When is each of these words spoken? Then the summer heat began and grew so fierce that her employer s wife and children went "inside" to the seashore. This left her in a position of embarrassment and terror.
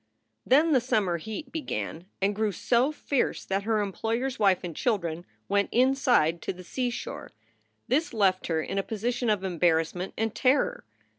Then 0.47 0.71
the 0.71 0.81
summer 0.81 1.17
heat 1.17 1.51
began 1.51 2.07
and 2.23 2.33
grew 2.33 2.51
so 2.51 2.91
fierce 2.91 3.45
that 3.45 3.65
her 3.65 3.81
employer 3.81 4.25
s 4.25 4.39
wife 4.39 4.63
and 4.63 4.75
children 4.75 5.27
went 5.47 5.69
"inside" 5.71 6.41
to 6.41 6.51
the 6.53 6.63
seashore. 6.63 7.33
This 7.87 8.11
left 8.11 8.47
her 8.47 8.63
in 8.63 8.79
a 8.79 8.81
position 8.81 9.29
of 9.29 9.43
embarrassment 9.43 10.15
and 10.17 10.33
terror. 10.33 10.85